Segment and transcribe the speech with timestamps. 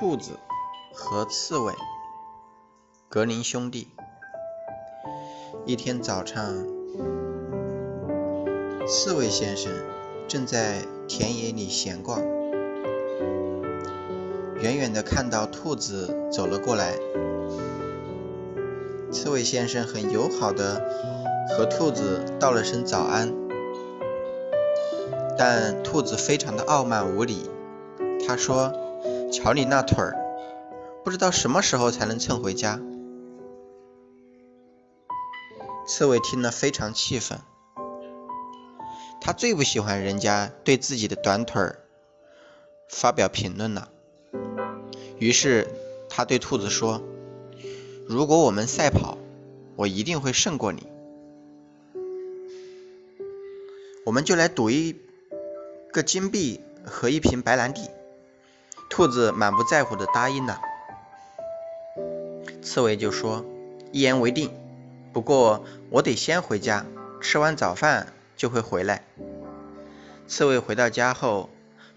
[0.00, 0.38] 兔子
[0.94, 1.74] 和刺猬，
[3.10, 3.88] 格林兄弟。
[5.66, 6.42] 一天早上，
[8.88, 9.70] 刺猬先生
[10.26, 12.18] 正在田野里闲逛，
[14.62, 16.94] 远远的看到兔子走了过来。
[19.12, 20.82] 刺猬先生很友好的
[21.50, 23.34] 和兔子道了声早安，
[25.36, 27.50] 但兔子非常的傲慢无礼，
[28.26, 28.72] 他说。
[29.30, 30.16] 瞧你那腿儿，
[31.04, 32.80] 不知道什么时候才能蹭回家。
[35.86, 37.38] 刺猬听了非常气愤，
[39.20, 41.78] 他最不喜欢人家对自己的短腿儿
[42.88, 43.88] 发表评论了。
[45.18, 45.68] 于是
[46.08, 47.02] 他对兔子说
[48.08, 49.16] ：“如果我们赛跑，
[49.76, 50.86] 我一定会胜过你。
[54.04, 54.96] 我们就来赌一
[55.92, 57.88] 个金币和一瓶白兰地。”
[59.00, 60.60] 兔子满不在乎的答应了。
[62.62, 63.46] 刺猬就说
[63.92, 64.52] ：“一言为定，
[65.14, 66.84] 不过我得先回家，
[67.22, 69.02] 吃完早饭就会回来。”
[70.28, 71.48] 刺猬回到家后，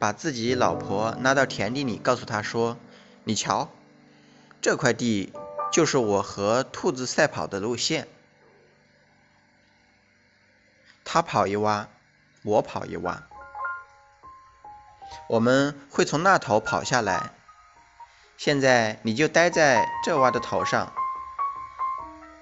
[0.00, 2.76] 把自己老婆拉到田地里，告诉她说
[3.22, 3.70] ：“你瞧，
[4.60, 5.32] 这块地
[5.70, 8.08] 就是我和兔子赛跑的路线。
[11.04, 11.86] 他跑一洼，
[12.42, 13.18] 我跑一洼。”
[15.28, 17.30] 我们会从那头跑下来。
[18.36, 20.92] 现在你就待在这洼的头上。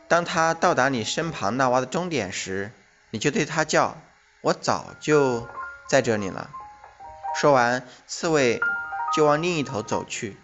[0.08, 2.72] 当他到达你身旁那洼的终点时，
[3.10, 3.96] 你就对他叫
[4.42, 5.48] ：“我早就
[5.88, 6.50] 在这里了。”
[7.40, 8.60] 说完，刺猬
[9.14, 10.36] 就往另一头走去。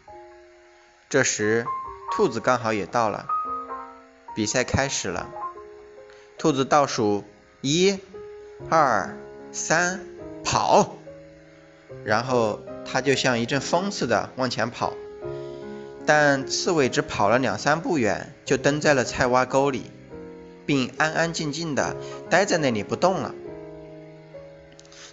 [1.09, 1.67] 这时，
[2.11, 3.27] 兔子刚好也到了。
[4.35, 5.29] 比赛开始了。
[6.39, 7.25] 兔子倒数：
[7.61, 8.01] 一、
[8.71, 9.17] 二、
[9.53, 10.01] 三，
[10.45, 10.97] 跑！
[12.05, 14.93] 然后他就像一阵风似的往前跑，
[16.05, 19.91] 但刺猬只跑了两三步远，就蹲在了菜洼沟里，
[20.67, 21.97] 并安安静静的
[22.29, 23.35] 待在那里不动了。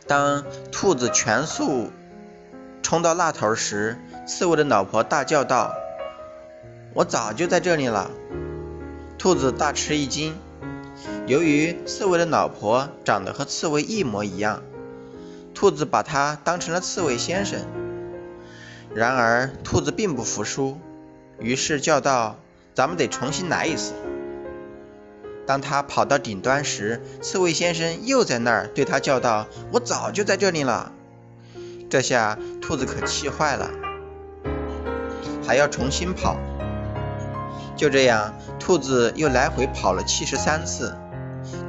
[0.08, 1.92] 当兔子全速
[2.82, 5.76] 冲到那头时，刺猬的老婆大叫道
[6.96, 8.10] ：“我早就在这里了！”
[9.20, 10.36] 兔子大吃一惊，
[11.28, 14.64] 由于刺猬的老婆长得和刺猬一模一样。
[15.60, 17.60] 兔子把它当成了刺猬先生，
[18.96, 20.78] 然而兔子并不服输，
[21.38, 22.38] 于是叫道
[22.74, 23.92] ：“咱们得重新来一次。”
[25.46, 30.94] 当他跑到顶端时，刺猬先生又在那儿对他叫道：“我早就在这里了。”
[31.92, 33.70] 这下兔子可气坏了，
[35.46, 36.38] 还要重新跑。
[37.76, 40.96] 就这样，兔子又来回跑了七十三次。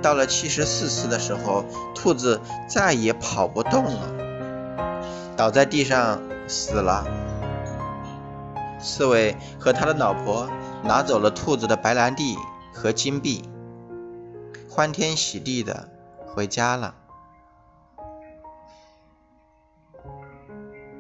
[0.03, 1.65] 到了七十四次的时候，
[1.95, 7.07] 兔子再也跑不动了，倒在地上死了。
[8.81, 10.49] 刺猬和他的老婆
[10.83, 12.37] 拿走了兔子的白兰地
[12.73, 13.45] 和金币，
[14.71, 15.89] 欢天喜地的
[16.27, 16.95] 回家了。